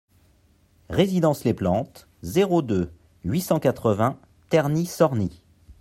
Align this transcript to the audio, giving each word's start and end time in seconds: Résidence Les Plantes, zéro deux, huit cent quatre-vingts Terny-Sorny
Résidence 0.89 1.43
Les 1.43 1.53
Plantes, 1.53 2.07
zéro 2.23 2.63
deux, 2.63 2.91
huit 3.23 3.41
cent 3.41 3.59
quatre-vingts 3.59 4.17
Terny-Sorny 4.49 5.43